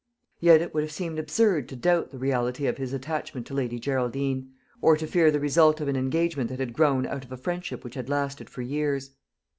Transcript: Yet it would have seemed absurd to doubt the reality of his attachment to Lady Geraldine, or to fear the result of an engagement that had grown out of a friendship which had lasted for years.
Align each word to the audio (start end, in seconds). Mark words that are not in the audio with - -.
Yet 0.39 0.63
it 0.63 0.73
would 0.73 0.81
have 0.81 0.91
seemed 0.91 1.19
absurd 1.19 1.69
to 1.69 1.75
doubt 1.75 2.09
the 2.09 2.17
reality 2.17 2.65
of 2.65 2.77
his 2.79 2.91
attachment 2.91 3.45
to 3.45 3.53
Lady 3.53 3.77
Geraldine, 3.77 4.49
or 4.81 4.97
to 4.97 5.05
fear 5.05 5.29
the 5.29 5.39
result 5.39 5.79
of 5.79 5.87
an 5.87 5.95
engagement 5.95 6.49
that 6.49 6.57
had 6.59 6.73
grown 6.73 7.05
out 7.05 7.23
of 7.23 7.31
a 7.31 7.37
friendship 7.37 7.83
which 7.83 7.93
had 7.93 8.09
lasted 8.09 8.49
for 8.49 8.63
years. 8.63 9.11